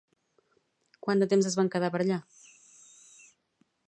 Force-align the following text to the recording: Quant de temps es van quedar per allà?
Quant 1.07 1.21
de 1.23 1.27
temps 1.33 1.49
es 1.49 1.57
van 1.59 1.69
quedar 1.75 1.91
per 1.97 2.01
allà? 2.05 2.19